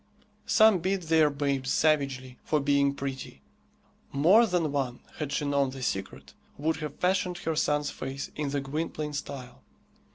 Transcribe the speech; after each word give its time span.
Some 0.47 0.79
beat 0.79 1.03
their 1.03 1.29
babes 1.29 1.69
savagely 1.69 2.39
for 2.43 2.59
being 2.59 2.95
pretty. 2.95 3.43
More 4.11 4.47
than 4.47 4.71
one, 4.71 5.01
had 5.19 5.31
she 5.31 5.45
known 5.45 5.69
the 5.69 5.83
secret, 5.83 6.33
would 6.57 6.77
have 6.77 6.95
fashioned 6.95 7.37
her 7.37 7.55
son's 7.55 7.91
face 7.91 8.31
in 8.35 8.49
the 8.49 8.61
Gwynplaine 8.61 9.13
style. 9.13 9.61